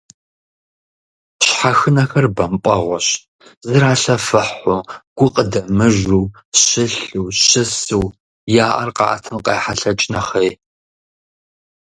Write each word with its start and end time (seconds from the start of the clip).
Щхьэхынэхэр 1.45 2.27
бампӀэгъуэщ: 2.35 3.07
зралъэфыхьу, 3.67 4.79
гукъыдэмыжу, 5.17 6.23
щылъу, 6.61 7.27
щысу, 7.43 8.07
я 8.65 8.67
Ӏэр 8.75 8.89
къаӀэтын 8.97 9.37
къайхьэлъэкӀ 9.45 10.05
нэхъей. 10.11 10.49